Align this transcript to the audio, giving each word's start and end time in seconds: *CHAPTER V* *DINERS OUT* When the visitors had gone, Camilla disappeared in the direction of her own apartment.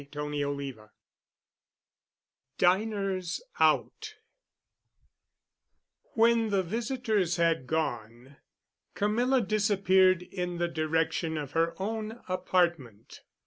*CHAPTER 0.01 0.27
V* 0.55 0.73
*DINERS 2.57 3.39
OUT* 3.59 4.15
When 6.15 6.49
the 6.49 6.63
visitors 6.63 7.35
had 7.35 7.67
gone, 7.67 8.37
Camilla 8.95 9.41
disappeared 9.41 10.23
in 10.23 10.57
the 10.57 10.67
direction 10.67 11.37
of 11.37 11.51
her 11.51 11.79
own 11.79 12.19
apartment. 12.27 13.21